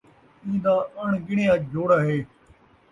ایندا 0.45 0.75
اݨ 1.01 1.09
ڳݨیا 1.27 1.53
جوڑا 1.71 1.97
ہے 2.07 2.17